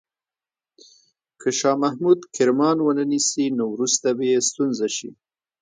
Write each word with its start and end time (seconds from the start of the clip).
که 1.41 1.49
شاه 1.59 1.75
محمود 1.83 2.19
کرمان 2.35 2.77
ونه 2.81 3.03
نیسي، 3.11 3.45
نو 3.57 3.63
وروسته 3.73 4.07
به 4.17 4.23
یې 4.31 4.37
ستونزه 4.49 4.87
شي. 4.95 5.09